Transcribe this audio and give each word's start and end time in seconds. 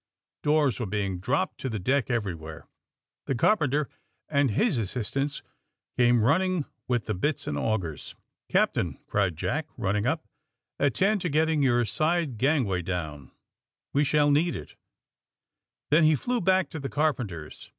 Doors 0.41 0.79
were 0.79 0.87
being 0.87 1.19
dropped 1.19 1.59
to 1.59 1.69
the 1.69 1.77
deck 1.77 2.09
everywhere. 2.09 2.67
The 3.27 3.35
carpen 3.35 3.69
ter 3.69 3.87
and 4.29 4.49
his 4.49 4.79
assistants 4.79 5.43
came 5.95 6.23
running 6.23 6.65
with 6.87 7.05
the 7.05 7.13
bits 7.13 7.45
and 7.45 7.55
augers. 7.55 8.15
^^ 8.49 8.51
Captain/' 8.51 8.97
cried 9.05 9.37
Jack, 9.37 9.67
running 9.77 10.07
up, 10.07 10.25
^'attend 10.79 11.19
to 11.19 11.29
getting 11.29 11.61
your 11.61 11.85
side 11.85 12.39
gangway 12.39 12.81
down. 12.81 13.29
We 13.93 14.03
shall 14.03 14.31
need 14.31 14.55
if 14.55 14.75
Then 15.91 16.03
he 16.05 16.15
flew 16.15 16.41
back 16.41 16.71
to 16.71 16.79
the 16.79 16.89
carpenters. 16.89 17.69